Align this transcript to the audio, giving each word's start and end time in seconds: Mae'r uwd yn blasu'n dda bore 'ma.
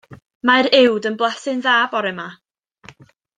Mae'r 0.49 0.69
uwd 0.77 1.07
yn 1.09 1.17
blasu'n 1.19 1.61
dda 1.67 1.75
bore 1.93 2.15
'ma. 2.21 2.27